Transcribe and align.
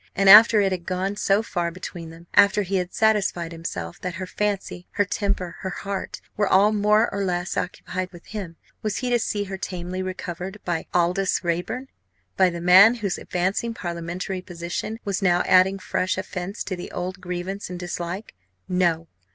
And 0.15 0.31
after 0.31 0.59
it 0.61 0.71
had 0.71 0.87
gone 0.87 1.15
so 1.15 1.43
far 1.43 1.69
between 1.69 2.09
them 2.09 2.25
after 2.33 2.63
he 2.63 2.77
had 2.77 2.91
satisfied 2.91 3.51
himself 3.51 3.99
that 4.01 4.15
her 4.15 4.25
fancy, 4.25 4.87
her 4.93 5.05
temper, 5.05 5.57
her 5.59 5.69
heart, 5.69 6.21
were 6.35 6.47
all 6.47 6.71
more 6.71 7.07
or 7.13 7.23
less 7.23 7.55
occupied 7.55 8.11
with 8.11 8.25
him 8.25 8.55
was 8.81 8.97
he 8.97 9.11
to 9.11 9.19
see 9.19 9.43
her 9.43 9.59
tamely 9.59 10.01
recovered 10.01 10.57
by 10.65 10.87
Aldous 10.91 11.43
Raeburn 11.43 11.87
by 12.35 12.49
the 12.49 12.61
man 12.61 12.95
whose 12.95 13.19
advancing 13.19 13.75
parliamentary 13.75 14.41
position 14.41 14.97
was 15.05 15.21
now 15.21 15.43
adding 15.45 15.77
fresh 15.77 16.17
offence 16.17 16.63
to 16.63 16.75
the 16.75 16.89
old 16.91 17.21
grievance 17.21 17.69
and 17.69 17.77
dislike? 17.79 18.33
No! 18.67 19.07